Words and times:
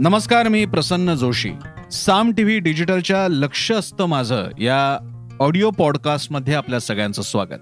नमस्कार 0.00 0.48
मी 0.48 0.64
प्रसन्न 0.64 1.14
जोशी. 1.14 1.50
साम 1.92 2.32
टीव्ही 2.32 2.58
डिजिटलच्या 2.58 3.28
लक्ष 3.28 3.72
असतं 3.72 4.06
माझं 4.06 4.48
या 4.58 4.98
ऑडिओ 5.40 5.70
पॉडकास्टमध्ये 5.70 6.54
आपल्या 6.54 6.80
सगळ्यांचं 6.80 7.22
स्वागत. 7.22 7.60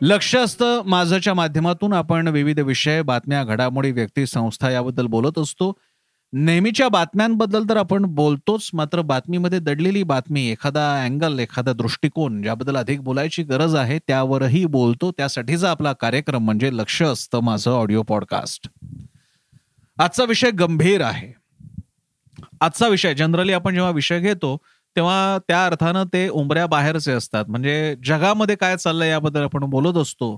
लक्ष 0.00 0.36
असतं 0.36 0.82
माझंच्या 0.86 1.34
माध्यमातून 1.34 1.92
आपण 1.92 2.28
विविध 2.28 2.60
विषय 2.60 3.02
बातम्या 3.02 3.44
घडामोडी 3.44 3.90
व्यक्ती 3.90 4.26
संस्था 4.26 4.70
याबद्दल 4.70 5.06
बोलत 5.06 5.38
असतो. 5.38 5.72
नेहमीच्या 6.32 6.88
बातम्यांबद्दल 6.88 7.62
तर 7.70 7.76
आपण 7.76 8.04
बोलतोच 8.04 8.70
मात्र 8.72 9.00
बातमीमध्ये 9.00 9.58
दडलेली 9.58 10.02
बातमी 10.02 10.50
एखादा 10.50 11.02
अँगल 11.02 11.38
एखादा 11.38 11.72
दृष्टिकोन 11.72 12.42
ज्याबद्दल 12.42 12.76
अधिक 12.76 13.02
बोलायची 13.02 13.42
गरज 13.42 13.74
आहे 13.74 13.98
त्यावरही 13.98 14.66
बोलतो. 14.66 15.10
त्यासाठीचा 15.10 15.70
आपला 15.70 15.92
कार्यक्रम 15.92 16.44
म्हणजे 16.44 16.70
लक्ष 16.72 17.02
असतं 17.02 17.40
माझं 17.40 17.70
ऑडिओ 17.70 18.02
पॉडकास्ट. 18.02 18.68
आजचा 20.00 20.24
विषय 20.24 20.50
गंभीर 20.50 21.00
आहे. 21.02 21.32
आजचा 22.60 22.86
विषय 22.88 23.14
जनरली 23.14 23.52
आपण 23.52 23.74
जेव्हा 23.74 23.90
विषय 23.90 24.20
घेतो 24.20 24.56
तेव्हा 24.96 25.38
त्या 25.48 25.64
अर्थानं 25.66 26.04
ते 26.12 26.28
उंबऱ्या 26.28 26.66
बाहेरचे 26.66 27.12
असतात. 27.12 27.44
म्हणजे 27.48 27.94
जगामध्ये 28.04 28.56
काय 28.56 28.76
चाललंय 28.76 29.08
याबद्दल 29.08 29.42
आपण 29.42 29.64
बोलत 29.70 29.96
असतो 29.96 30.36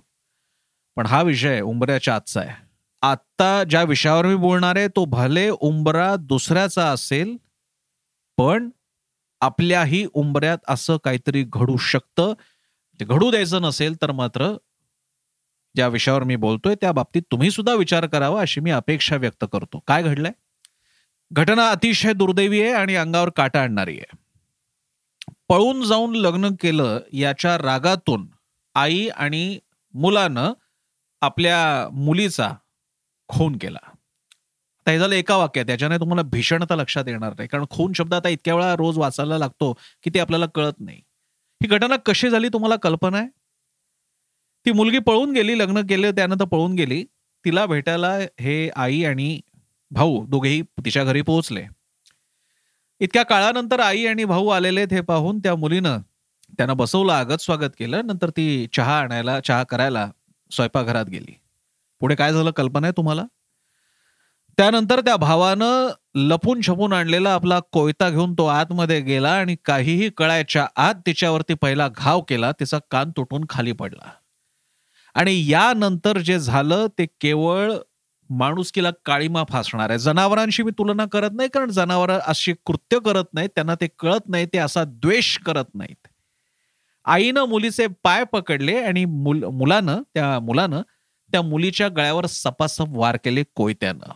पण 0.97 1.07
हा 1.07 1.23
विषय 1.23 1.61
उंबऱ्याच्या 1.61 2.15
आजचा 2.15 2.41
आहे. 2.41 2.55
आता 3.03 3.63
ज्या 3.65 3.83
विषयावर 3.83 4.27
मी 4.27 4.35
बोलणार 4.37 4.77
आहे 4.77 4.89
तो 4.89 5.05
भले 5.05 5.49
उंबरा 5.51 6.15
दुसऱ्याचा 6.17 6.91
असेल 6.91 7.37
पण 8.39 8.69
आपल्याही 9.41 10.05
उंबऱ्यात 10.15 10.59
असं 10.69 10.97
काहीतरी 11.05 11.45
घडू 11.45 11.77
शकतं. 11.77 12.33
ते 13.01 13.05
घडू 13.05 13.31
द्यायचं 13.31 13.63
नसेल 13.63 13.95
तर 14.03 14.13
मात्र 14.13 14.53
ज्या 15.77 15.89
विषयावर 15.89 16.23
मी 16.23 16.37
बोलतोय 16.37 16.75
त्या 16.75 16.93
बाबतीत 16.93 17.23
तुम्ही 17.31 17.51
सुद्धा 17.51 17.75
विचार 17.75 18.07
करावा 18.07 18.41
अशी 18.41 18.61
मी 18.61 18.71
अपेक्षा 18.71 19.17
व्यक्त 19.17 19.45
करतो. 19.53 19.79
काय 19.87 20.03
घडलंय? 20.03 20.33
घटना 21.33 21.71
अतिशय 21.71 22.13
दुर्दैवी 22.13 22.63
आहे 22.63 22.73
आणि 22.73 22.97
अंगावर 22.97 23.29
काटा 23.29 23.63
आणणारी 23.63 23.99
आहे. 23.99 24.17
पळून 25.49 25.83
जाऊन 25.83 26.15
लग्न 26.15 26.49
केलं 26.61 27.01
याच्या 27.13 27.59
रागातून 27.59 28.27
आई 28.75 29.09
आणि 29.09 29.59
मुलानं 29.95 30.53
आपल्या 31.21 31.89
मुलीचा 31.93 32.51
खून 33.29 33.57
केला. 33.57 33.79
आता 33.85 34.91
हे 34.91 34.99
झालं 34.99 35.15
एका 35.15 35.37
वाक्यात 35.37 35.67
त्याच्याने 35.67 35.97
तुम्हाला 35.97 36.23
भीषणता 36.23 36.77
लक्षात 36.77 37.05
येणार 37.07 37.33
नाही. 37.37 37.49
कारण 37.49 37.65
खून 37.71 37.93
शब्द 37.93 38.15
आता 38.15 38.29
इतक्या 38.29 38.55
वेळा 38.55 38.77
रोज 38.77 38.99
वाचायला 38.99 39.39
लागतो 39.39 39.73
की 39.73 40.11
ते 40.15 40.21
आपल्याला 40.21 40.47
कळत 40.47 40.81
नाही. 40.81 40.99
ही 41.63 41.67
घटना 41.67 41.97
कशी 41.97 42.31
झाली 42.31 42.49
तुम्हाला 42.49 42.77
कल्पना 42.77 43.19
आहे? 43.19 43.27
ती 44.67 44.73
मुलगी 44.73 44.99
पळून 44.99 45.33
गेली 45.33 45.59
लग्न 45.59 45.87
केलं 45.87 46.11
त्यानंतर 46.11 46.45
पळून 46.45 46.75
गेली. 46.75 47.05
तिला 47.45 47.67
भेटायला 47.67 48.19
हे 48.41 48.71
आई 48.77 49.05
आणि 49.05 49.41
भाऊ 49.91 50.27
दोघेही 50.27 50.63
तिच्या 50.63 51.05
घरी 51.05 51.23
पोहोचले. 51.23 51.67
इतक्या 53.01 53.23
काळानंतर 53.23 53.81
आई 53.81 54.07
आणि 54.07 54.25
भाऊ 54.25 54.49
आलेले 54.49 54.83
हे 54.83 55.01
पाहून 55.01 55.39
त्या 55.39 55.55
मुलीनं 55.55 55.99
त्यांना 56.59 56.75
बसवलं 56.75 57.13
आगत 57.13 57.41
स्वागत 57.41 57.71
केलं. 57.79 58.07
नंतर 58.07 58.31
ती 58.31 58.67
चहा 58.73 59.01
आणायला 59.01 59.41
चहा 59.41 59.63
करायला 59.63 60.11
स्वयंपाकघरात 60.51 61.05
गेली. 61.05 61.35
पुढे 62.01 62.15
काय 62.15 62.33
झालं 62.33 62.51
कल्पना 62.51 62.87
आहे 62.87 62.97
तुम्हाला? 62.97 63.25
त्यानंतर 64.57 65.01
त्या 65.01 65.17
भावानं 65.17 65.89
लपून 66.15 66.61
छपून 66.61 66.93
आणलेला 66.93 67.35
आपला 67.35 67.61
कोयता 67.73 68.11
घेऊन 68.11 68.35
तो 68.35 68.47
आतमध्ये 68.47 69.01
गेला 69.01 69.33
आणि 69.33 69.57
काहीही 69.65 70.11
कळायच्या 70.11 70.67
आत 70.77 70.95
तिच्यावरती 71.07 71.55
पहिला 71.55 71.89
घाव 71.89 72.21
केला. 72.21 72.53
तिचा 72.53 72.79
कान 72.91 73.11
तुटून 73.11 73.45
खाली 73.51 73.73
पडला. 73.73 74.11
आणि 75.15 75.53
यानंतर 75.53 76.19
जे 76.19 76.39
झालं 76.39 76.87
ते 76.99 77.07
केवळ 77.21 77.73
माणुसकीला 78.31 78.91
काळीमा 79.05 79.45
फासणार 79.51 79.91
आहे. 79.91 79.99
जनावरांशी 79.99 80.63
मी 80.63 80.71
तुलना 80.71 81.05
करत 81.13 81.31
नाही 81.33 81.49
कारण 81.49 81.71
जनावर 81.71 82.11
अशी 82.11 82.53
कृत्य 82.67 82.99
करत 83.05 83.25
नाहीत 83.35 83.49
त्यांना 83.55 83.75
ते 83.75 83.89
कळत 83.99 84.29
नाही 84.29 84.47
ते 84.47 84.59
असा 84.59 84.85
द्वेष 84.85 85.39
करत 85.39 85.75
नाहीत. 85.75 86.09
आईनं 87.05 87.45
मुलीचे 87.45 87.87
पाय 88.05 88.25
पकडले 88.25 88.79
आणि 88.79 89.05
मुल 89.05 89.45
मुलानं 89.45 90.03
त्या 90.15 90.41
मुलानं 90.41 90.83
त्या 91.33 91.43
मुलीच्या 91.43 91.89
गळ्यावर 91.89 92.27
सपासप 92.27 92.85
वार 92.89 93.17
केले 93.25 93.45
कोयत्यानं. 93.57 94.13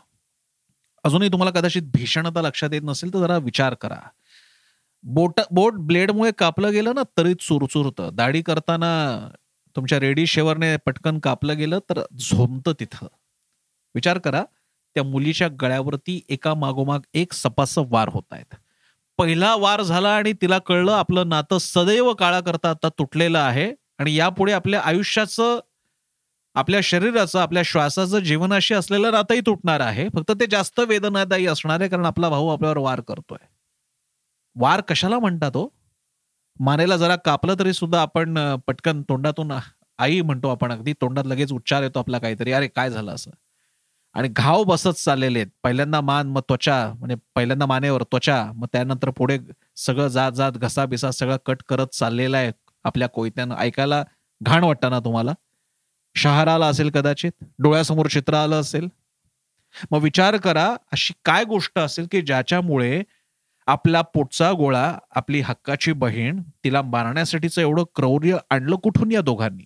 अजूनही 1.05 1.29
तुम्हाला 1.29 1.61
कदाचित 1.61 1.83
भीषणता 1.83 2.43
लक्षात 2.43 2.71
येत 2.73 2.83
नसेल 2.85 3.15
तर 3.15 3.19
जरा 3.19 3.37
विचार 3.37 3.75
करा. 3.75 3.99
बोट 5.03 5.41
बोट 5.51 5.75
ब्लेडमुळे 5.75 6.31
कापलं 6.39 6.73
गेलं 6.73 6.95
ना 6.95 7.03
तरी 7.19 7.35
चुरचुरतं. 7.35 8.11
दाढी 8.13 8.43
करताना 8.43 8.91
तुमच्या 9.77 10.01
रेडी 10.01 10.27
शेवरने 10.27 10.77
पटकन 10.77 11.19
कापलं 11.19 11.57
गेलं 11.57 11.79
तर 11.79 12.01
झोमतं 12.19 12.73
तिथं. 12.81 13.07
विचार 13.95 14.19
करा 14.19 14.45
त्या 14.95 15.05
मुलीच्या 15.05 15.49
गळ्यावरती 15.61 16.21
एका 16.29 16.55
मागोमाग 16.55 17.01
एक 17.15 17.33
सपास 17.33 17.79
वार 17.79 18.09
होत 18.09 18.33
आहेत. 18.33 18.55
पहिला 19.19 19.55
वार 19.55 19.83
झाला 19.83 20.17
आणि 20.17 20.33
तिला 20.33 20.59
कळलं 20.59 20.93
आपलं 20.93 21.29
नातं 21.29 21.59
सदैव 21.59 22.13
काळा 22.13 22.41
करता 22.41 22.71
आता 22.71 22.89
तुटलेलं 22.89 23.39
आहे 23.39 23.75
आणि 23.99 24.15
यापुढे 24.15 24.53
आपल्या 24.53 24.81
आयुष्याचं 24.85 25.61
आपल्या 26.55 26.81
शरीराचं 26.83 27.39
आपल्या 27.39 27.63
श्वासाचं 27.63 28.19
जीवनाशी 28.19 28.75
असलेलं 28.75 29.13
नातंही 29.13 29.41
तुटणार 29.41 29.81
आहे. 29.81 30.09
फक्त 30.09 30.33
ते 30.33 30.47
जास्त 30.51 30.81
वेदनादायी 30.81 31.47
असणार 31.47 31.81
आहे 31.81 31.89
कारण 31.89 32.05
आपला 32.05 32.29
भाऊ 32.29 32.49
आपल्यावर 32.49 32.79
वार 32.79 33.01
करतोय. 33.01 33.47
वार 34.57 34.81
कशाला 34.81 35.19
म्हणतात 35.19 35.51
तो 35.51 35.76
मानेला 36.61 36.97
जरा 36.97 37.17
कापलं 37.17 37.55
तरी 37.59 37.73
सुद्धा 37.73 38.01
आपण 38.03 38.39
पटकन 38.67 39.03
तोंडातून 39.03 39.53
आई 39.99 40.21
म्हणतो 40.21 40.49
आपण 40.49 40.73
अगदी 40.73 40.93
तोंडात 41.01 41.27
लगेच 41.27 41.53
उच्चार 41.53 41.83
येतो 41.83 41.99
आपला 41.99 42.19
काहीतरी 42.19 42.53
अरे 42.53 42.67
काय 42.69 42.91
झालं 42.91 43.13
असं? 43.15 43.31
आणि 44.15 44.29
घाव 44.29 44.63
बसत 44.65 44.89
चाललेले 44.89 45.39
आहेत. 45.39 45.49
पहिल्यांदा 45.63 46.01
मान 46.01 46.29
मग 46.29 46.41
त्वचा 46.49 46.77
म्हणजे 46.99 47.17
पहिल्यांदा 47.35 47.67
मानेवर 47.67 48.03
त्वचा 48.03 48.43
मग 48.55 48.67
त्यानंतर 48.73 49.11
पुढे 49.11 49.39
सगळं 49.77 50.09
जात 50.09 50.33
जात 50.33 50.53
घसा 50.53 50.85
बिसा 50.87 51.11
सगळं 51.11 51.37
कट 51.47 51.63
करत 51.69 51.95
चाललेला 51.95 52.39
आहे 52.39 52.53
आपल्या 52.85 53.09
कोयत्यानं. 53.09 53.55
ऐकायला 53.59 54.03
घाण 54.41 54.65
वाटतं 54.65 54.91
ना 54.91 54.99
तुम्हाला? 55.01 55.33
शहर 56.17 56.49
आला 56.49 56.67
असेल 56.67 56.91
कदाचित? 56.91 57.33
डोळ्यासमोर 57.59 58.07
चित्र 58.07 58.35
आलं 58.35 58.61
असेल? 58.61 58.89
मग 59.91 60.03
विचार 60.03 60.37
करा 60.37 60.67
अशी 60.93 61.15
काय 61.25 61.45
गोष्ट 61.45 61.79
असेल 61.79 62.07
की 62.13 62.21
ज्याच्यामुळे 62.23 63.03
आपला 63.67 64.01
पोटचा 64.03 64.51
गोळा 64.53 64.99
आपली 65.11 65.41
हक्काची 65.41 65.93
बहीण 65.93 66.41
तिला 66.65 66.83
मारण्यासाठीचं 66.83 67.61
एवढं 67.61 67.85
क्रौर्य 67.95 68.37
आणलं 68.51 68.77
कुठून 68.77 69.13
या 69.13 69.21
दोघांनी? 69.21 69.65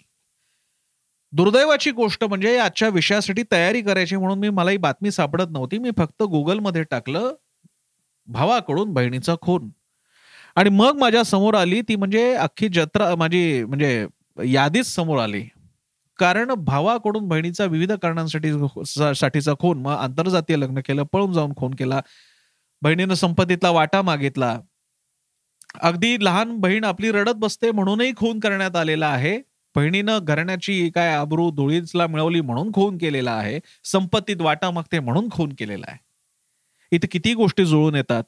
दुर्दैवाची 1.32 1.90
गोष्ट 1.90 2.24
म्हणजे 2.24 2.56
आजच्या 2.58 2.88
विषयासाठी 2.88 3.42
तयारी 3.52 3.80
करायची 3.82 4.16
म्हणून 4.16 4.38
मी 4.38 4.48
मला 4.48 4.70
ही 4.70 4.76
बातमी 4.76 5.10
सापडत 5.10 5.50
नव्हती. 5.50 5.78
मी 5.78 5.90
फक्त 5.98 6.22
गुगलमध्ये 6.22 6.82
टाकलं 6.82 7.32
भावाकडून 8.28 8.92
बहिणीचा 8.92 9.34
खून. 9.42 9.70
आणि 10.56 10.70
मग 10.70 10.98
माझ्यासमोर 10.98 11.54
आली 11.54 11.80
ती 11.82 11.96
म्हणजे 11.96 12.34
अख्खी 12.34 12.68
जत्रा 12.68 13.14
माझी 13.16 13.64
म्हणजे 13.64 14.06
यादीच 14.46 14.86
समोर 14.86 15.18
आली. 15.18 15.42
कारण 16.18 16.52
भावाकडून 16.58 17.28
बहिणीचा 17.28 17.64
विविध 17.64 17.92
कारणांसाठी 17.92 18.52
साठीचा 19.14 19.52
खून 19.60 19.78
मग 19.78 19.92
आंतरजातीय 19.92 20.56
लग्न 20.56 20.80
केलं 20.86 21.02
पळून 21.04 21.32
जाऊन 21.32 21.52
खून 21.56 21.74
केला. 21.74 22.00
बहिणीनं 22.82 23.14
संपत्तीतला 23.14 23.70
वाटा 23.70 24.02
मागितला. 24.02 24.60
अगदी 25.82 26.16
लहान 26.20 26.56
बहीण 26.56 26.84
आपली 26.84 27.10
रडत 27.12 27.34
बसते 27.36 27.70
म्हणूनही 27.70 28.12
खून 28.16 28.40
करण्यात 28.40 28.76
आलेला 28.76 29.08
आहे. 29.08 29.40
बहिणीनं 29.74 30.18
घराण्याची 30.22 30.90
काय 30.90 31.14
आबरू 31.14 31.50
धुळीचला 31.50 32.06
मिळवली 32.06 32.40
म्हणून 32.40 32.72
खून 32.72 32.98
केलेला 32.98 33.32
आहे. 33.32 33.60
संपत्तीत 33.84 34.36
वाटा 34.40 34.70
मागते 34.70 34.98
म्हणून 34.98 35.28
खून 35.30 35.52
केलेला 35.58 35.86
आहे. 35.88 35.98
इथे 36.92 37.06
किती 37.06 37.34
गोष्टी 37.34 37.64
जुळून 37.64 37.94
येतात. 37.94 38.24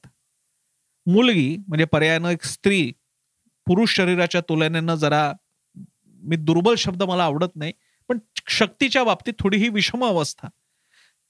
मुलगी 1.06 1.56
म्हणजे 1.68 1.84
पर्यायानं 1.84 2.28
एक 2.28 2.44
स्त्री 2.44 2.92
पुरुष 3.66 3.94
शरीराच्या 3.96 4.40
तुलनेनं 4.40 4.94
जरा 4.94 5.32
मी 6.22 6.36
दुर्बल 6.36 6.74
शब्द 6.74 7.02
मला 7.02 7.24
आवडत 7.24 7.56
नाही 7.56 7.72
पण 8.08 8.18
शक्तीच्या 8.48 9.04
बाबतीत 9.04 9.34
थोडी 9.38 9.56
ही 9.56 9.68
विषम 9.68 10.04
अवस्था. 10.04 10.48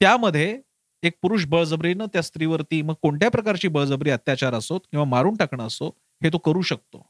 त्यामध्ये 0.01 0.61
एक 1.03 1.17
पुरुष 1.23 1.45
बळजबरीनं 1.47 2.07
त्या 2.13 2.23
स्त्रीवरती 2.23 2.81
मग 2.83 2.95
कोणत्या 3.03 3.31
प्रकारची 3.31 3.69
बळजबरी 3.69 4.11
अत्याचार 4.11 4.55
असो 4.55 4.79
किंवा 4.79 5.05
मारून 5.05 5.37
टाकणं 5.37 5.67
असो 5.67 5.89
हे 6.23 6.29
तो 6.33 6.39
करू 6.39 6.63
शकतो. 6.63 7.07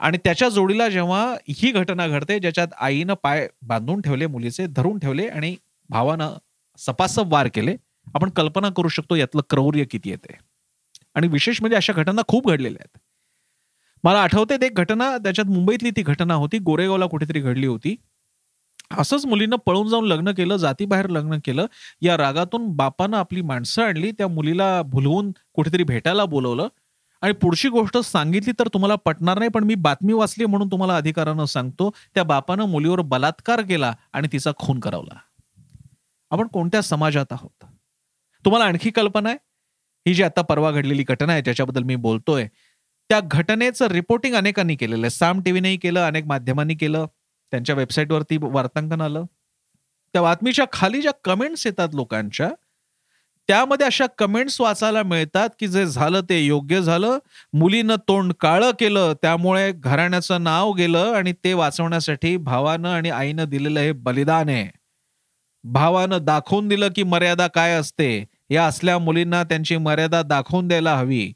आणि 0.00 0.18
त्याच्या 0.24 0.48
जोडीला 0.48 0.88
जेव्हा 0.88 1.22
ही 1.48 1.70
घटना 1.72 2.06
घडते 2.08 2.38
ज्याच्यात 2.38 2.68
आईनं 2.80 3.14
पाय 3.14 3.46
बांधून 3.62 4.00
ठेवले 4.00 4.26
मुलीचे 4.26 4.66
धरून 4.66 4.98
ठेवले 4.98 5.26
आणि 5.28 5.56
भावानं 5.90 6.34
सपासप 6.78 7.32
वार 7.32 7.48
केले 7.54 7.76
आपण 8.14 8.30
कल्पना 8.30 8.68
करू 8.76 8.88
शकतो 8.88 9.16
यातलं 9.16 9.42
क्रौर्य 9.50 9.84
किती 9.84 10.10
येते. 10.10 10.36
आणि 11.14 11.28
विशेष 11.28 11.60
म्हणजे 11.60 11.76
अशा 11.76 11.92
घटना 11.92 12.22
खूप 12.28 12.48
घडलेल्या 12.48 12.78
आहेत. 12.80 12.98
मला 14.04 14.20
आठवते 14.22 14.54
एक 14.66 14.74
घटना 14.74 15.16
त्याच्यात 15.18 15.46
मुंबईतली 15.46 15.90
ती 15.90 16.02
घटना 16.02 16.34
होती 16.34 16.58
गोरेगावला 16.58 17.06
कुठेतरी 17.06 17.40
घडली 17.40 17.66
होती. 17.66 17.94
असंच 18.98 19.26
मुलीनं 19.26 19.56
पळून 19.56 19.88
जाऊन 19.88 20.04
लग्न 20.04 20.32
केलं 20.32 20.56
जातीबाहेर 20.56 21.08
लग्न 21.08 21.38
केलं 21.44 21.66
या 22.00 22.16
रागातून 22.16 22.68
बापानं 22.68 23.16
आपली 23.16 23.40
माणसं 23.40 23.82
आणली 23.82 24.10
त्या 24.10 24.28
मुलीला 24.28 24.82
भुलवून 24.82 25.32
कुठेतरी 25.52 25.82
भेटायला 25.82 26.24
बोलवलं. 26.24 26.68
आणि 27.20 27.32
पुढची 27.32 27.68
गोष्ट 27.68 27.98
सांगितली 27.98 28.52
तर 28.58 28.68
तुम्हाला 28.68 28.94
पटणार 28.94 29.38
नाही 29.38 29.50
पण 29.50 29.64
मी 29.64 29.74
बातमी 29.74 30.12
वाचली 30.12 30.46
म्हणून 30.46 30.68
तुम्हाला 30.70 30.96
अधिकारानं 30.96 31.44
सांगतो 31.44 31.90
त्या 32.14 32.22
बापानं 32.22 32.64
मुलीवर 32.64 33.00
बलात्कार 33.00 33.60
केला 33.60 33.94
आणि 34.12 34.28
तिचा 34.32 34.52
खून 34.56 34.80
करवला. 34.80 35.18
आपण 36.30 36.46
कोणत्या 36.46 36.82
समाजात 36.82 37.26
आहोत? 37.30 37.64
तुम्हाला 38.44 38.64
आणखी 38.64 38.90
कल्पना 38.90 39.28
आहे? 39.28 39.38
ही 40.08 40.14
जी 40.14 40.22
आता 40.22 40.42
परवा 40.42 40.70
घडलेली 40.70 41.02
घटना 41.02 41.32
आहे 41.32 41.42
ज्याच्याबद्दल 41.42 41.82
मी 41.82 41.96
बोलतोय 41.96 42.48
त्या 43.08 43.20
घटनेचं 43.20 43.86
रिपोर्टिंग 43.86 44.34
अनेकांनी 44.34 44.76
केलेलं 44.76 45.02
आहे. 45.02 45.10
साम 45.10 45.40
टीव्हीनेही 45.40 45.76
केलं 45.76 46.06
अनेक 46.06 46.24
माध्यमांनी 46.26 46.74
केलं. 46.74 47.06
त्यांच्या 47.52 47.74
वेबसाईटवरती 47.74 48.36
वार्तांकन 48.42 49.00
आलं. 49.00 49.24
त्या 50.14 50.22
बातमीच्या 50.22 50.64
खाली 50.72 51.00
ज्या 51.02 51.12
कमेंट्स 51.24 51.66
येतात 51.66 51.88
लोकांच्या 51.94 52.50
त्यामध्ये 53.48 53.86
अशा 53.86 54.06
कमेंट्स 54.18 54.60
वाचायला 54.60 55.02
मिळतात 55.02 55.48
की 55.60 55.68
जे 55.68 55.86
झालं 55.86 56.20
ते 56.28 56.38
योग्य 56.40 56.80
झालं 56.82 57.18
मुलीनं 57.52 57.96
तोंड 58.08 58.32
काळं 58.40 58.70
केलं 58.78 59.12
त्यामुळे 59.22 59.72
घराण्याचं 59.72 60.42
नाव 60.42 60.72
गेलं 60.72 61.12
आणि 61.14 61.32
ते 61.44 61.52
वाचवण्यासाठी 61.52 62.36
भावानं 62.36 62.88
आणि 62.88 63.10
आईनं 63.10 63.44
दिलेलं 63.44 63.80
हे 63.80 63.92
बलिदान 63.92 64.48
आहे. 64.48 64.68
भावानं 65.64 66.24
दाखवून 66.24 66.68
दिलं 66.68 66.88
की 66.96 67.02
मर्यादा 67.02 67.46
काय 67.46 67.72
असते 67.72 68.24
या 68.50 68.66
असल्या 68.66 68.98
मुलींना 68.98 69.42
त्यांची 69.44 69.76
मर्यादा 69.76 70.22
दाखवून 70.22 70.68
द्यायला 70.68 70.96
हवी. 70.98 71.32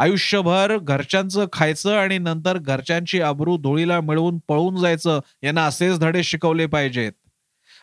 आयुष्यभर 0.00 0.78
घरच्यांचं 0.78 1.46
खायचं 1.52 1.96
आणि 1.96 2.18
नंतर 2.18 2.58
घरच्यांची 2.58 3.20
अबरू 3.20 3.56
धुळीला 3.56 4.00
मिळवून 4.00 4.38
पळून 4.48 4.76
जायचं 4.76 5.20
यांना 5.42 5.64
असेच 5.64 5.98
धडे 5.98 6.22
शिकवले 6.22 6.66
पाहिजेत. 6.66 7.12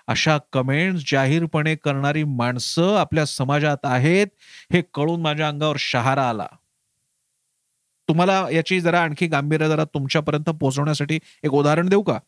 अशा 0.07 0.37
कमेंट्स 0.53 1.11
जाहीरपणे 1.11 1.75
करणारी 1.75 2.23
माणसं 2.23 2.97
आपल्या 2.97 3.25
समाजात 3.25 3.77
आहेत 3.83 4.27
हे 4.73 4.81
कळून 4.93 5.21
माझ्या 5.21 5.47
अंगावर 5.47 5.75
शहारा 5.79 6.29
आला. 6.29 6.47
तुम्हाला 8.07 8.47
याची 8.51 8.81
जरा 8.81 9.01
आणखी 9.01 9.27
गांभीर्य 9.27 9.67
जरा 9.67 9.83
तुमच्यापर्यंत 9.83 10.49
पोहोचवण्यासाठी 10.49 11.19
एक 11.43 11.51
उदाहरण 11.51 11.89
देऊ 11.89 12.01
का? 12.01 12.19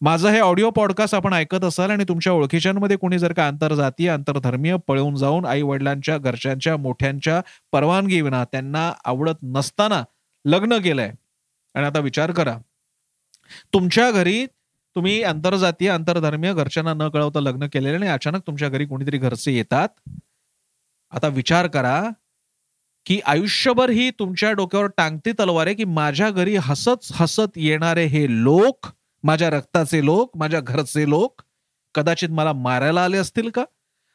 माझं 0.00 0.28
हे 0.28 0.38
ऑडिओ 0.38 0.70
पॉडकास्ट 0.70 1.14
आपण 1.14 1.32
ऐकत 1.32 1.64
असाल 1.64 1.90
आणि 1.90 2.04
तुमच्या 2.08 2.32
ओळखीच्यांमध्ये 2.32 2.96
कोणी 2.96 3.18
जर 3.18 3.32
का 3.32 3.46
आंतरजातीय 3.46 4.10
आंतरधर्मीय 4.10 4.76
पळून 4.86 5.14
जाऊन 5.14 5.44
आई 5.44 5.62
वडिलांच्या 5.62 6.18
घरच्यांच्या 6.18 6.76
मोठ्यांच्या 6.76 7.42
परवानगी 7.72 8.20
विना 8.20 8.44
त्यांना 8.44 8.92
आवडत 9.04 9.36
नसताना 9.42 10.04
लग्न 10.44 10.78
केलंय. 10.78 11.12
आणि 11.74 11.86
आता 11.86 11.98
विचार 11.98 12.30
करा. 12.30 12.58
तुमच्या 13.72 14.10
घरी 14.10 14.46
तुम्ही 14.94 15.22
आंतरजातीय 15.22 15.90
आंतरधर्मीय 15.90 16.54
घरच्यांना 16.54 16.94
न 16.94 17.08
कळवता 17.08 17.40
लग्न 17.40 17.66
केलेले 17.66 17.96
आणि 17.96 18.08
अचानक 18.08 18.46
तुमच्या 18.46 18.68
घरी 18.68 18.86
कोणीतरी 18.86 19.18
घरचे 19.18 19.52
येतात? 19.52 19.88
आता 21.10 21.26
विचार 21.26 21.66
करा 21.66 22.04
की 23.06 23.20
आयुष्यभर 23.26 23.90
ही 23.90 24.10
तुमच्या 24.10 24.52
डोक्यावर 24.52 24.86
टांगती 24.86 25.32
तलवार 25.32 25.66
आहे 25.66 25.74
की 25.74 25.84
माझ्या 25.84 26.30
घरी 26.30 26.56
हसत 26.56 27.12
हसत 27.12 27.50
येणारे 27.56 28.04
हे 28.04 28.26
लोक 28.30 28.86
माझ्या 29.22 29.50
रक्ताचे 29.50 30.04
लोक 30.04 30.36
माझ्या 30.36 30.60
घरचे 30.60 31.08
लोक 31.08 31.42
कदाचित 31.94 32.28
मला 32.28 32.52
मारायला 32.52 33.04
आले 33.04 33.16
असतील 33.16 33.50
का? 33.50 33.64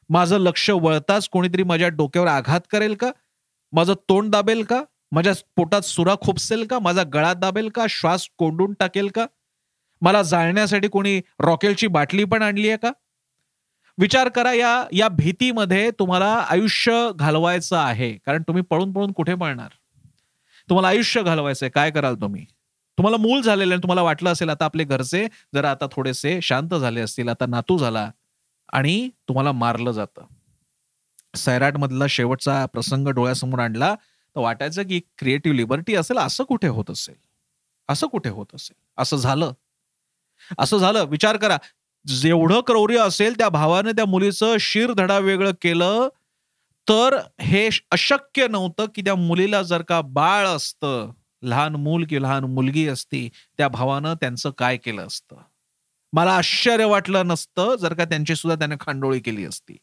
माझं 0.09 0.37
लक्ष 0.37 0.69
वळताच 0.69 1.29
कोणीतरी 1.29 1.63
माझ्या 1.63 1.87
डोक्यावर 1.87 2.27
आघात 2.27 2.61
करेल 2.71 2.95
का? 2.95 3.11
माझं 3.71 3.93
तोंड 3.93 4.31
दाबेल 4.31 4.63
का? 4.63 4.83
माझ्या 5.11 5.33
पोटात 5.55 5.81
सुरा 5.81 6.15
खुपसेल 6.21 6.67
का? 6.67 6.79
माझा 6.79 7.03
गळा 7.03 7.33
दाबेल 7.33 7.69
का? 7.69 7.85
श्वास 7.89 8.29
कोंडून 8.37 8.73
टाकेल 8.73 9.07
का? 9.07 9.25
मला 10.01 10.21
जाळण्यासाठी 10.21 10.87
कोणी 10.87 11.21
रॉकेलची 11.39 11.87
बाटली 11.87 12.23
पण 12.23 12.41
आणली 12.41 12.67
आहे 12.69 12.77
का? 12.77 12.91
विचार 13.97 14.29
करा 14.29 14.53
या 14.53 14.85
या 14.93 15.07
भीतीमध्ये 15.07 15.91
तुम्हाला 15.91 16.33
आयुष्य 16.49 17.11
घालवायचं 17.15 17.77
आहे. 17.77 18.17
कारण 18.25 18.41
तुम्ही 18.41 18.63
पळून 18.63 18.93
पळून 18.93 19.11
कुठे 19.11 19.35
पळणार? 19.35 19.69
तुम्हाला 20.69 20.87
आयुष्य 20.87 21.23
घालवायचंय. 21.23 21.69
काय 21.69 21.91
कराल 21.91 22.15
तुम्ही? 22.15 22.45
तुम्हाला 22.97 23.17
मूल 23.17 23.41
झालेलं 23.41 23.73
आणि 23.73 23.81
तुम्हाला 23.83 24.01
वाटलं 24.01 24.31
असेल 24.31 24.49
आता 24.49 24.65
आपले 24.65 24.83
घरचे 24.83 25.25
जरा 25.55 25.71
आता 25.71 25.85
थोडेसे 25.91 26.39
शांत 26.41 26.73
झाले 26.75 27.01
असतील 27.01 27.29
आता 27.29 27.45
नातू 27.45 27.77
झाला 27.77 28.09
आणि 28.73 29.09
तुम्हाला 29.27 29.51
मारलं 29.51 29.91
जातं. 29.91 30.25
सैराट 31.35 31.77
मधला 31.77 32.05
शेवटचा 32.09 32.65
प्रसंग 32.65 33.07
डोळ्यासमोर 33.07 33.59
आणला 33.59 33.93
तर 34.35 34.39
वाटायचं 34.39 34.83
की 34.83 34.99
क्रिएटिव्ह 35.17 35.57
लिबर्टी 35.57 35.95
असेल 35.95 36.17
असं 36.17 36.43
कुठे 36.43 36.67
होत 36.67 36.91
असेल? 36.91 37.15
असं 37.89 38.07
कुठे 38.07 38.29
होत 38.29 38.55
असेल? 38.55 38.75
असं 38.97 39.17
झालं. 39.17 39.51
असं 40.59 40.77
झालं. 40.77 41.03
विचार 41.05 41.37
करा. 41.37 41.57
जेवढं 42.05 42.61
क्रौर्य 42.61 42.99
असेल 42.99 43.37
त्या 43.37 43.49
भावाने 43.49 43.91
त्या 43.91 44.05
मुलीचं 44.05 44.55
शिर 44.59 44.93
धडा 44.93 45.17
वेगळं 45.19 45.51
केलं 45.61 46.07
तर 46.87 47.17
हे 47.41 47.69
अशक्य 47.91 48.47
नव्हतं 48.47 48.85
की 48.95 49.01
त्या 49.01 49.15
मुलीला 49.15 49.61
जर 49.61 49.81
का 49.81 50.01
बाळ 50.01 50.47
असतं 50.47 51.11
लहान 51.45 51.75
मूल 51.75 52.05
किंवा 52.05 52.29
लहान 52.29 52.43
मुलगी 52.43 52.87
असती 52.87 53.29
त्या 53.57 53.67
भावानं 53.67 54.13
त्यांचं 54.13 54.49
काय 54.49 54.77
केलं 54.77 55.07
असतं? 55.07 55.35
मला 56.13 56.35
आश्चर्य 56.35 56.85
वाटलं 56.85 57.27
नसतं 57.27 57.75
जर 57.75 57.93
का 57.93 58.05
त्यांची 58.05 58.35
सुद्धा 58.35 58.55
त्याने 58.55 58.75
खांडोळी 58.79 59.19
केली 59.19 59.45
असती. 59.45 59.77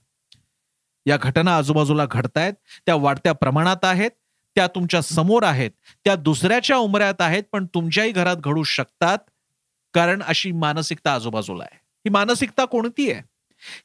या 1.06 1.16
घटना 1.16 1.56
आजूबाजूला 1.56 2.06
घडतायत 2.10 2.52
त्या 2.86 2.94
वाढत्या 2.94 3.32
प्रमाणात 3.32 3.84
आहेत 3.84 4.10
त्या 4.54 4.66
तुमच्यासमोर 4.66 5.42
आहेत 5.42 5.70
त्या 6.04 6.16
दुसऱ्याच्या 6.16 6.76
उमऱ्यात 6.76 7.20
आहेत 7.20 7.42
पण 7.52 7.66
तुमच्याही 7.66 8.12
घरात 8.12 8.36
घडू 8.36 8.62
शकतात 8.62 9.18
कारण 9.94 10.22
अशी 10.22 10.52
मानसिकता 10.52 11.14
आजूबाजूला 11.14 11.64
आहे. 11.64 11.78
ही 11.82 12.10
मानसिकता 12.10 12.64
कोणती 12.64 13.12
आहे? 13.12 13.22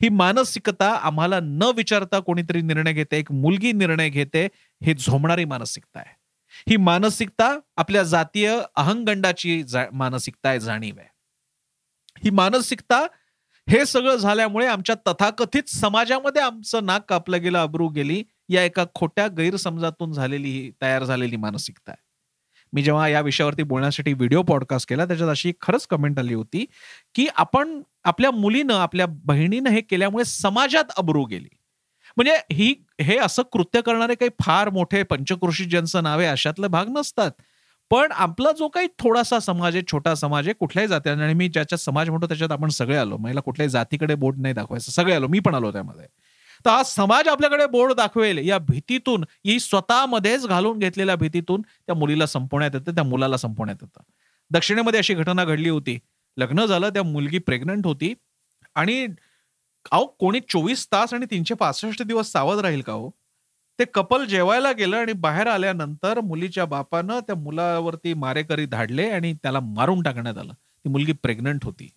ही 0.02 0.10
मानसिकता 0.10 0.92
आम्हाला 0.92 1.40
न 1.40 1.64
विचारता 1.76 2.20
कोणीतरी 2.20 2.62
निर्णय 2.62 2.94
घेते 2.94 3.18
एक 3.18 3.32
मुलगी 3.32 3.72
निर्णय 3.72 4.10
घेते 4.10 4.48
हे 4.84 4.94
झोमणारी 4.94 5.46
मानसिकता 5.46 6.00
आहे. 6.00 6.17
ही 6.70 6.78
मानसिकता 6.78 7.60
आपल्या 7.78 8.04
जातीय 8.04 8.60
अहंगंडाची 8.76 9.64
मानसिकता 9.94 10.50
आहे 10.50 10.60
जाणीव 10.60 10.96
आहे. 10.98 11.08
ही 12.24 12.30
मानसिकता 12.30 13.08
हे 13.70 13.86
सगळं 13.86 14.16
झाल्यामुळे 14.16 14.68
आमच्या 14.68 14.96
तथाकथित 15.08 15.70
समाजामध्ये 15.70 16.42
आमचं 16.42 16.86
नाक 16.86 17.10
कापलं 17.10 17.42
गेलं 17.42 17.58
अब्रू 17.58 17.88
गेली 17.88 18.24
या 18.50 18.64
एका 18.64 18.86
खोट्या 18.96 19.28
गैरसमजातून 19.28 20.14
झालेली 20.14 20.50
ही 20.50 20.72
तयार 20.82 21.04
झालेली 21.04 21.36
मानसिकता 21.36 21.92
आहे. 21.92 22.04
मी 22.74 22.84
जेव्हा 22.84 23.08
या 23.08 23.22
विषयावरती 23.22 23.64
बोलण्यासाठी 23.64 24.14
व्हिडिओ 24.14 24.44
पॉडकास्ट 24.44 24.90
केला 24.90 25.06
त्याच्यात 25.06 25.30
अशी 25.30 25.54
खरंच 25.62 25.88
कमेंट 25.88 26.20
आली 26.20 26.34
होती 26.34 26.66
की 27.16 27.28
आपण 27.36 27.82
आपल्या 28.04 28.32
मुलीनं 28.32 28.74
आपल्या 28.74 29.06
बहिणीनं 29.10 29.70
हे 29.70 29.82
केल्यामुळे 29.82 30.26
समाजात 30.26 30.84
अब्रू 30.98 31.24
गेली. 31.26 31.57
म्हणजे 32.18 32.38
ही 32.52 32.76
हे 33.02 33.18
असं 33.18 33.44
कृत्य 33.52 33.82
करणारे 33.82 34.16
काही 34.16 34.30
फार 34.42 34.70
मोठे 34.70 35.04
पंचकृषी 35.04 35.66
ज्यांचं 35.66 36.04
नावे 36.04 36.26
अशातले 36.26 36.68
भाग 36.68 36.86
नसतात. 36.90 37.32
पण 37.90 38.12
आपला 38.12 38.52
जो 38.52 38.68
काही 38.68 38.88
थोडासा 39.00 39.40
समाज 39.40 39.76
आहे 39.76 39.84
छोटा 39.92 40.16
समाज 40.16 40.48
आहे 40.48 40.54
कुठल्याही 40.54 40.88
जाती 40.88 41.10
आणि 41.10 41.34
मी 41.34 41.48
ज्याच्यात 41.48 41.80
समाज 41.80 42.10
म्हणतो 42.10 42.28
त्याच्यात 42.28 42.52
आपण 42.52 42.70
सगळे 42.70 42.98
आलो. 42.98 43.18
महिला 43.18 43.42
कुठल्याही 43.42 43.70
जातीकडे 43.70 44.16
बोट 44.16 44.36
नाही 44.38 44.54
दाखवायचं. 44.54 44.92
सगळे 44.92 45.16
आलो. 45.16 45.28
मी 45.28 45.40
पण 45.40 45.56
आलो 45.56 45.72
त्यामध्ये. 45.72 46.06
तर 46.66 46.70
हा 46.70 46.84
समाज 46.84 47.28
आपल्याकडे 47.28 47.66
बोर्ड 47.66 47.94
दाखवेल 47.94 48.38
या 48.38 48.58
भीतीतून 48.58 49.24
ही 49.46 49.60
स्वतःमध्येच 49.60 50.48
घालून 50.48 50.80
घेतलेल्या 50.80 51.16
भीतीतून 51.16 51.62
त्या 51.62 51.96
मुलीला 51.96 52.26
संपवण्यात 52.26 52.72
येतं 52.74 52.92
त्या 52.92 53.04
मुलाला 53.04 53.38
संपवण्यात 53.38 53.78
येतं. 53.82 54.02
दक्षिणेमध्ये 54.52 54.98
अशी 55.00 55.14
घटना 55.14 55.46
घडली 55.46 55.70
होती. 55.70 56.00
लग्न 56.38 56.66
झालं 56.66 56.90
त्या 56.90 57.04
मुलगी 57.04 57.38
प्रेग्नंट 57.38 57.86
होती. 57.86 58.14
आणि 58.76 59.08
अहो 59.92 60.06
कोणी 60.20 60.40
चोवीस 60.50 60.88
तास 60.92 61.14
आणि 61.14 61.26
तीनशे 61.32 61.54
पासष्ट 61.54 62.04
दिवस 62.04 62.32
सावध 62.32 62.60
राहील 62.60 62.82
का 62.82 62.94
हो? 62.94 63.10
ते 63.80 63.86
कपल 63.94 64.26
जेवायला 64.26 64.72
गेलं 64.72 64.98
आणि 64.98 65.14
बाहेर 65.14 65.48
आल्यानंतर 65.48 66.20
मुलीच्या 66.22 66.66
बापानं 66.66 67.20
त्या 67.20 67.36
मुलावरती 67.36 68.14
मारेकरी 68.14 68.66
धाडले 68.66 69.10
आणि 69.10 69.34
त्याला 69.34 69.60
मारून 69.60 70.02
टाकण्यात 70.04 70.38
आलं. 70.38 70.54
ती 70.54 70.90
मुलगी 70.90 71.12
प्रेग्नंट 71.12 71.66
होती. 71.66 71.90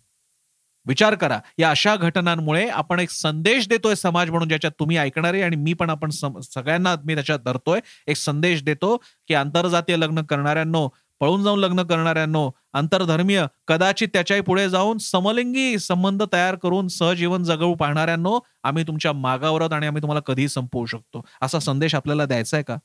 विचार 0.87 1.15
करा 1.15 1.39
या 1.59 1.71
अशा 1.71 1.95
घटनांमुळे 1.97 2.67
आपण 2.69 3.01
एक 3.01 3.11
संदेश 3.11 3.69
देतोय 3.69 3.95
समाज 3.95 4.31
म्हणून 4.31 4.49
ज्याच्यात 4.49 4.73
तुम्ही 4.81 4.97
ऐकणारे 4.97 5.43
आणि 5.43 5.57
मी 5.57 5.73
पण 5.73 5.91
आपण 5.91 6.11
सगळ्यांना 6.11 6.95
मी 7.05 7.15
त्याच्यात 7.15 7.39
धरतोय. 7.39 7.81
एक 8.07 8.17
संदेश 8.17 8.63
देतो 8.63 8.97
की 9.29 9.35
आंतरजातीय 9.35 9.97
लग्न 9.97 10.23
करणाऱ्यांनो 10.23 10.89
पळून 11.21 11.43
जाऊन 11.43 11.59
लग्न 11.59 11.83
करणाऱ्यांनो 11.83 12.51
आंतरधर्मीय 12.73 13.45
कदाचित 13.67 14.09
त्याच्याही 14.13 14.43
पुढे 14.43 14.69
जाऊन 14.69 14.99
समलिंगी 14.99 15.79
संबंध 15.79 16.23
तयार 16.33 16.55
करून 16.55 16.89
सहजीवन 16.89 17.43
जगवू 17.45 17.75
पाहणाऱ्यांनो 17.75 18.39
आम्ही 18.65 18.85
तुमच्या 18.87 19.13
मागावर 19.13 19.73
आणि 19.73 19.87
आम्ही 19.87 20.03
तुम्हाला 20.03 20.21
कधीही 20.27 20.49
संपवू 20.49 20.87
शकतो. 20.87 21.25
असा 21.43 21.59
संदेश 21.59 21.95
आपल्याला 21.95 22.25
द्यायचा 22.27 22.57
आहे 22.57 22.65
का? 22.65 22.77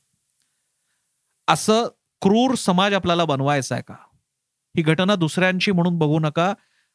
असं 1.48 1.86
क्रूर 2.22 2.54
समाज 2.54 2.94
आपल्याला 2.94 3.24
बनवायचा 3.24 3.74
आहे 3.74 3.82
का? 3.88 3.94
ही 4.74 4.82
घटना 4.82 5.14
दुसऱ्यांची 5.14 5.72
म्हणून 5.72 5.98
बघू 5.98 6.18
नका. 6.18 6.52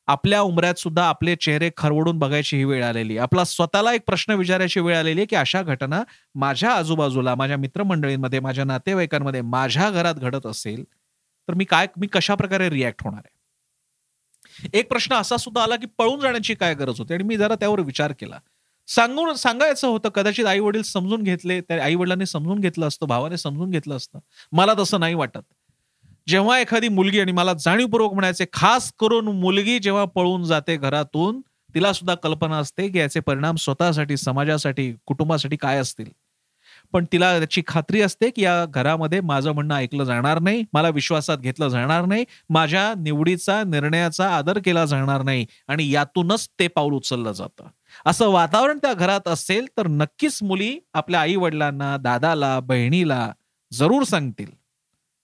आपल्या 0.07 0.41
उमऱ्यात 0.41 0.75
सुद्धा 0.75 1.03
आपले 1.03 1.36
चेहरे 1.36 1.69
खरवडून 1.77 2.19
बघायची 2.19 2.57
ही 2.57 2.63
वेळ 2.63 2.83
आलेली 2.83 3.17
आपला 3.17 3.43
स्वतःला 3.43 3.93
एक 3.93 4.01
प्रश्न 4.07 4.33
विचारायची 4.33 4.79
वेळ 4.79 4.95
आलेली 4.98 5.19
आहे 5.21 5.25
की 5.25 5.36
अशा 5.36 5.62
घटना 5.63 6.01
माझ्या 6.36 6.71
आजूबाजूला 6.74 7.36
माझ्या 7.36 7.57
मित्रमंडळींमध्ये 7.57 8.39
माझ्या 8.39 8.65
नातेवाईकांमध्ये 8.65 9.41
माझ्या 9.41 9.89
घरात 9.89 10.15
घडत 10.15 10.45
असेल? 10.45 10.83
तर 11.48 11.53
मी 11.53 11.65
काय 11.65 11.88
मी 11.98 12.07
कशा 12.07 12.36
प्रकारे 12.36 12.69
रिॲक्ट 12.69 13.03
होणार 13.03 13.21
आहे? 13.25 13.39
एक 14.74 14.89
प्रश्न 14.89 15.15
असा 15.15 15.38
सुद्धा 15.38 15.63
आला 15.63 15.75
की 15.75 15.86
पळून 15.98 16.19
जाण्याची 16.19 16.53
काय 16.55 16.74
गरज 16.75 17.00
होती? 17.00 17.13
आणि 17.13 17.24
मी 17.24 17.38
जरा 17.38 17.55
त्यावर 17.55 17.79
विचार 17.79 18.13
केला. 18.19 18.39
सांगून 18.88 19.33
सांगायचं 19.33 19.88
होतं 19.88 20.10
कदाचित 20.10 20.45
आई 20.45 20.60
वडील 20.60 20.81
समजून 20.81 21.24
घेतले 21.24 21.60
त्या 21.62 21.83
आई 21.83 21.95
वडिलांनी 21.95 22.25
समजून 22.25 22.60
घेतलं 22.60 22.88
असतं 22.88 23.07
भावाने 23.07 23.38
समजून 23.38 23.71
घेतलं 23.71 23.95
असतं. 23.95 24.19
मला 24.51 24.74
तसं 24.79 25.00
नाही 25.00 25.13
वाटत. 25.13 25.41
जेव्हा 26.27 26.60
एखादी 26.60 26.88
मुलगी 26.88 27.19
आणि 27.19 27.31
मला 27.31 27.53
जाणीवपूर्वक 27.53 28.13
म्हणायचे 28.13 28.45
खास 28.53 28.91
करून 29.00 29.27
मुलगी 29.39 29.79
जेव्हा 29.79 30.05
पळून 30.05 30.43
जाते 30.43 30.75
घरातून 30.77 31.41
तिला 31.75 31.93
सुद्धा 31.93 32.15
कल्पना 32.15 32.57
असते 32.57 32.88
की 32.89 33.00
याचे 33.00 33.19
परिणाम 33.19 33.55
स्वतःसाठी 33.55 34.17
समाजासाठी 34.17 34.93
कुटुंबासाठी 35.05 35.55
काय 35.55 35.77
असतील? 35.79 36.10
पण 36.93 37.05
तिला 37.12 37.38
त्याची 37.38 37.62
खात्री 37.67 38.01
असते 38.01 38.29
की 38.29 38.43
या 38.43 38.65
घरामध्ये 38.65 39.21
माझं 39.21 39.51
म्हणणं 39.51 39.75
ऐकलं 39.75 40.03
जाणार 40.03 40.39
नाही 40.39 40.63
मला 40.74 40.89
विश्वासात 40.89 41.38
घेतलं 41.38 41.67
जाणार 41.67 42.05
नाही 42.05 42.25
माझ्या 42.50 42.93
निवडीचा 42.98 43.63
निर्णयाचा 43.63 44.29
आदर 44.38 44.60
केला 44.65 44.86
जाणार 44.86 45.21
नाही 45.21 45.45
आणि 45.67 45.91
यातूनच 45.91 46.50
ते 46.60 46.67
पाऊल 46.67 46.93
उचललं 46.93 47.31
जातं. 47.31 47.67
असं 48.05 48.29
वातावरण 48.29 48.77
त्या 48.77 48.93
घरात 48.93 49.27
असेल 49.27 49.67
तर 49.77 49.88
नक्कीच 49.88 50.39
मुली 50.43 50.79
आपल्या 50.93 51.21
आई 51.21 51.36
वडिलांना 51.36 51.98
दादाला 51.98 52.60
बहिणीला 52.60 53.31
जरूर 53.74 54.03
सांगतील. 54.03 54.50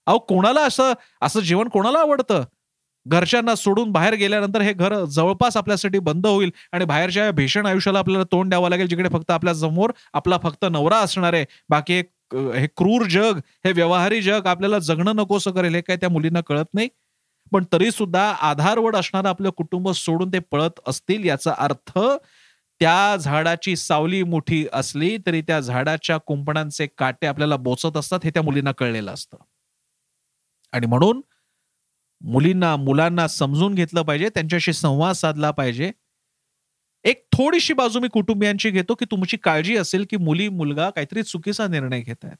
अहो 0.06 0.18
कोणाला 0.18 0.60
असं 0.60 0.92
असं 1.22 1.40
जेवण 1.40 1.68
कोणाला 1.68 1.98
आवडतं? 1.98 2.44
घरच्यांना 3.08 3.54
सोडून 3.54 3.90
बाहेर 3.92 4.14
गेल्यानंतर 4.14 4.60
हे 4.60 4.72
घर 4.72 4.94
जवळपास 5.06 5.56
आपल्यासाठी 5.56 5.98
बंद 6.00 6.26
होईल 6.26 6.50
आणि 6.72 6.84
बाहेरच्या 6.84 7.30
भीषण 7.32 7.66
आयुष्याला 7.66 7.98
आपल्याला 7.98 8.24
तोंड 8.32 8.48
द्यावं 8.48 8.70
लागेल 8.70 8.86
जिकडे 8.88 9.08
फक्त 9.12 9.30
आपल्यासमोर 9.30 9.92
आपला 10.14 10.38
फक्त 10.42 10.64
नवरा 10.70 10.98
असणार 10.98 11.32
आहे. 11.34 11.44
बाकी 11.70 12.02
हे 12.54 12.66
क्रूर 12.76 13.06
जग 13.10 13.38
हे 13.64 13.72
व्यवहारी 13.72 14.20
जग 14.22 14.46
आपल्याला 14.46 14.78
जगणं 14.80 15.16
नकोसं 15.16 15.50
करेल 15.52 15.74
हे 15.74 15.80
काय 15.80 15.96
त्या 15.96 16.08
मुलींना 16.08 16.40
कळत 16.48 16.74
नाही. 16.74 16.88
पण 17.52 17.64
तरी 17.72 17.90
सुद्धा 17.90 18.22
आधारवड 18.42 18.96
असणारं 18.96 19.28
आपलं 19.28 19.50
कुटुंब 19.56 19.90
सोडून 19.96 20.32
ते 20.32 20.38
पळत 20.52 20.80
असतील 20.88 21.24
याचा 21.24 21.54
अर्थ 21.58 21.98
त्या 22.80 23.16
झाडाची 23.16 23.74
सावली 23.76 24.22
मोठी 24.24 24.64
असली 24.72 25.16
तरी 25.26 25.40
त्या 25.42 25.60
झाडाच्या 25.60 26.16
कुंपणांचे 26.26 26.86
काटे 26.98 27.26
आपल्याला 27.26 27.56
बोचत 27.58 27.96
असतात 27.96 28.24
हे 28.24 28.30
त्या 28.30 28.42
मुलींना 28.42 28.72
कळलेलं 28.72 29.12
असतं. 29.12 29.36
आणि 30.72 30.86
म्हणून 30.86 31.20
मुलींना 32.20 32.76
मुलांना 32.76 33.28
समजून 33.28 33.74
घेतलं 33.74 34.02
पाहिजे 34.02 34.28
त्यांच्याशी 34.28 34.72
संवाद 34.72 35.14
साधला 35.14 35.50
पाहिजे. 35.50 35.92
एक 37.04 37.24
थोडीशी 37.32 37.72
बाजू 37.72 38.00
मी 38.00 38.08
कुटुंबियांची 38.08 38.70
घेतो 38.70 38.94
की 38.94 39.04
तुमची 39.04 39.36
काळजी 39.36 39.76
असेल 39.76 40.06
की 40.10 40.16
मुली 40.16 40.48
मुलगा 40.48 40.90
काहीतरी 40.90 41.22
चुकीचा 41.22 41.66
निर्णय 41.66 42.00
घेत 42.00 42.24
आहेत. 42.24 42.36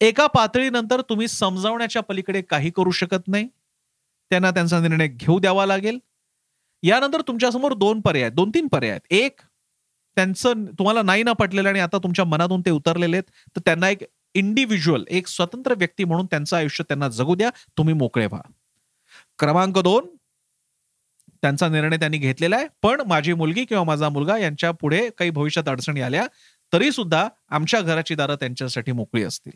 एका 0.00 0.26
पातळीनंतर 0.26 1.00
तुम्ही 1.00 1.28
समजावण्याच्या 1.28 2.02
पलीकडे 2.02 2.42
काही 2.42 2.70
करू 2.70 2.90
शकत 2.90 3.28
नाही. 3.28 3.48
त्यांना 4.30 4.50
त्यांचा 4.50 4.80
निर्णय 4.80 5.08
घेऊ 5.08 5.38
द्यावा 5.38 5.66
लागेल. 5.66 5.98
यानंतर 6.82 7.20
तुमच्यासमोर 7.20 7.72
दोन 7.74 8.00
पर्याय 8.00 8.30
दोन 8.30 8.50
तीन 8.50 8.68
पर्याय 8.68 8.90
आहेत. 8.90 9.00
एक 9.10 9.40
त्यांचं 10.16 10.64
तुम्हाला 10.78 11.02
नाही 11.02 11.22
ना 11.22 11.32
पटलेलं 11.32 11.68
आणि 11.68 11.80
आता 11.80 11.98
तुमच्या 11.98 12.24
मनातून 12.24 12.60
ते 12.60 12.70
उतरलेले 12.70 13.16
आहेत 13.16 13.30
तर 13.56 13.60
त्यांना 13.64 13.88
एक 13.90 14.02
इंडिव्हिज्युअल 14.34 15.04
एक 15.08 15.26
स्वतंत्र 15.26 15.74
व्यक्ती 15.74 16.04
म्हणून 16.04 16.26
त्यांचं 16.26 16.56
आयुष्य 16.56 16.84
त्यांना 16.84 17.08
जगू 17.08 17.34
द्या 17.34 17.50
तुम्ही 17.78 17.94
मोकळे 17.94 18.26
व्हा. 18.26 18.40
क्रमांक 19.38 19.78
दोन 19.78 20.06
त्यांचा 21.42 21.68
निर्णय 21.68 21.96
त्यांनी 21.96 22.18
घेतलेला 22.18 22.56
आहे 22.56 22.66
पण 22.82 23.00
माझी 23.00 23.32
मुलगी 23.32 23.64
किंवा 23.64 23.84
माझा 23.84 24.08
मुलगा 24.08 24.36
यांच्या 24.38 24.70
पुढे 24.70 25.08
काही 25.10 25.30
भविष्यात 25.30 25.68
अडचणी 25.68 26.00
आल्या 26.00 26.26
तरी 26.72 26.92
सुद्धा 26.92 27.28
आमच्या 27.48 27.80
घराची 27.80 28.14
दारं 28.14 28.34
त्यांच्यासाठी 28.34 28.92
मोकळी 28.92 29.22
असतील. 29.22 29.52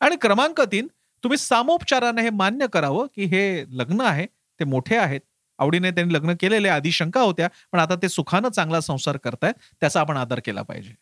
आणि 0.00 0.16
क्रमांक 0.20 0.60
तीन 0.60 0.86
तुम्ही 1.24 1.38
सामोपचाराने 1.38 2.22
हे 2.22 2.30
मान्य 2.30 2.66
करावं 2.66 3.06
की 3.14 3.24
हे 3.24 3.64
लग्न 3.68 4.00
आहे 4.00 4.26
ते 4.60 4.64
मोठे 4.64 4.96
आहेत. 4.96 5.20
आवडीने 5.58 5.90
त्यांनी 5.90 6.14
लग्न 6.14 6.34
केलेले 6.40 6.68
आधी 6.68 6.92
शंका 6.92 7.20
होत्या 7.20 7.48
पण 7.72 7.78
आता 7.78 7.94
ते 7.94 8.08
सुखानं 8.08 8.48
चांगला 8.48 8.80
संसार 8.80 9.16
करतायत 9.16 9.54
त्याचा 9.80 10.00
आपण 10.00 10.16
आदर 10.16 10.40
केला 10.44 10.62
पाहिजे. 10.62 10.94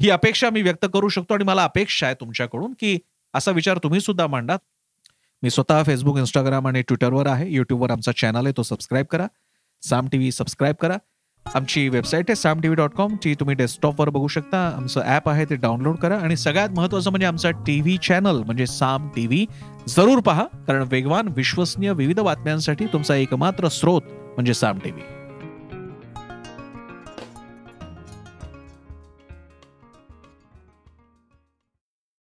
ही 0.00 0.10
अपेक्षा 0.10 0.50
मी 0.50 0.62
व्यक्त 0.62 0.86
करू 0.92 1.08
शकतो 1.08 1.34
आणि 1.34 1.44
मला 1.44 1.64
अपेक्षा 1.64 2.06
आहे 2.06 2.14
तुमच्याकडून 2.20 2.72
की 2.72 2.98
असा 3.34 3.50
विचार 3.50 3.78
तुम्ही 3.78 4.00
सुद्धा 4.00 4.26
मांडा 4.26 4.56
मी 5.42 5.50
स्वतः 5.50 5.82
फेसबुक 5.82 6.18
इंस्टाग्राम 6.18 6.66
आणि 6.66 6.82
ट्विटरवर 6.82 7.26
आहे. 7.26 7.48
युट्यूबवर 7.50 7.90
आमचा 7.90 8.12
चॅनल 8.12 8.46
आहे 8.46 8.52
तो 8.56 8.62
सबस्क्राईब 8.62 9.06
करा. 9.06 9.26
साम 9.82 10.08
टी 10.12 10.18
व्ही 10.18 10.30
सबस्क्राईब 10.32 10.74
करा. 10.80 10.96
आमची 11.46 11.88
वेबसाईट 11.88 12.24
आहे 12.28 12.36
Saam 12.36 12.60
T 12.60 12.68
V 12.68 12.76
dot 12.76 12.94
com 12.94 13.14
ती 13.24 13.34
तुम्ही 13.34 13.54
डेस्कटॉपवर 13.56 14.08
बघू 14.08 14.28
शकता. 14.28 14.66
आमचं 14.76 15.00
ॲप 15.00 15.28
आहे 15.28 15.44
ते 15.44 15.56
डाउनलोड 15.56 15.96
करा. 15.96 16.18
आणि 16.18 16.36
सगळ्यात 16.36 16.70
महत्त्वाचं 16.70 17.10
म्हणजे 17.10 17.26
आमचा 17.26 17.50
टी 17.66 17.80
व्ही 17.80 17.96
चॅनल 18.02 18.42
म्हणजे 18.42 18.66
साम 18.66 19.08
टी 19.08 19.26
व्ही 19.26 19.44
जरूर 19.88 20.20
पहा. 20.20 20.44
कारण 20.66 20.84
वेगवान 20.90 21.28
विश्वसनीय 21.36 21.92
विविध 21.92 22.20
बातम्यांसाठी 22.20 22.86
तुमचा 22.86 23.16
एकमात्र 23.16 23.68
स्रोत 23.68 24.02
म्हणजे 24.04 24.54
साम 24.54 24.78
टी 24.78 24.90
व्ही 24.90 25.02